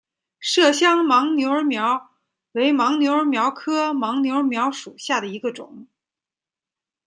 [0.41, 2.09] 麝香尨牛儿苗
[2.53, 5.85] 为牻牛儿苗科牻牛儿苗属下的一个种。